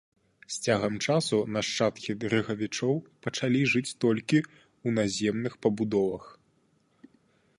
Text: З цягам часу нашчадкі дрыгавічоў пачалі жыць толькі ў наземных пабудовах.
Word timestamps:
З 0.53 0.55
цягам 0.67 0.95
часу 1.07 1.37
нашчадкі 1.57 2.15
дрыгавічоў 2.23 2.95
пачалі 3.27 3.61
жыць 3.73 3.95
толькі 4.05 4.39
ў 4.41 4.87
наземных 5.01 5.53
пабудовах. 5.67 6.25